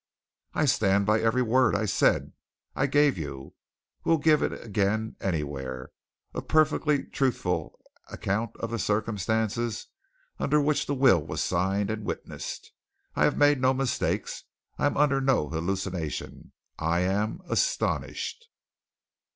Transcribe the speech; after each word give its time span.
"I 0.55 0.65
stand 0.65 1.05
by 1.05 1.21
every 1.21 1.43
word 1.43 1.75
I 1.75 1.85
said. 1.85 2.33
I 2.75 2.87
gave 2.87 3.19
you 3.19 3.53
will 4.03 4.17
give 4.17 4.41
it 4.41 4.51
again, 4.51 5.15
anywhere! 5.21 5.91
a 6.33 6.41
perfectly 6.41 7.03
truthful 7.03 7.79
account 8.07 8.57
of 8.57 8.71
the 8.71 8.79
circumstances 8.79 9.85
under 10.39 10.59
which 10.59 10.87
the 10.87 10.95
will 10.95 11.23
was 11.23 11.39
signed 11.43 11.91
and 11.91 12.03
witnessed. 12.03 12.71
I 13.13 13.25
have 13.25 13.37
made 13.37 13.61
no 13.61 13.75
mistakes 13.75 14.43
I 14.79 14.87
am 14.87 14.97
under 14.97 15.21
no 15.21 15.49
hallucination. 15.49 16.53
I 16.79 17.01
am 17.01 17.41
astonished!" 17.47 18.47